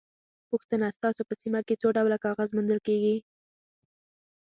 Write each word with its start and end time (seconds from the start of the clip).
پوښتنه: 0.49 0.87
ستاسو 0.97 1.21
په 1.29 1.33
سیمه 1.41 1.59
کې 1.67 1.79
څو 1.81 1.87
ډوله 1.97 2.17
کاغذ 2.25 2.49
موندل 2.55 2.79
کېږي؟ 2.87 3.15